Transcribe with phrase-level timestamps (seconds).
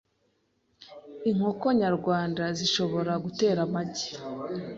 [1.29, 4.07] inkoko za kinyarwanda zishobora gutera amagi